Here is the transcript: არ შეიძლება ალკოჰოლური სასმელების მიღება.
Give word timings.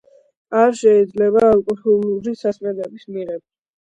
არ 0.61 0.71
შეიძლება 0.79 1.43
ალკოჰოლური 1.49 2.35
სასმელების 2.43 3.07
მიღება. 3.19 3.45